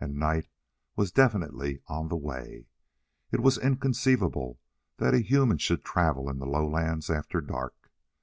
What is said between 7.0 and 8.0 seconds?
after dark.